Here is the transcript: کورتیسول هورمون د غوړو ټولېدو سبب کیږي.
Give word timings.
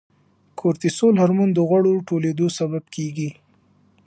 کورتیسول 0.59 1.13
هورمون 1.21 1.49
د 1.53 1.59
غوړو 1.69 1.93
ټولېدو 2.07 2.47
سبب 2.59 2.83
کیږي. 2.95 3.29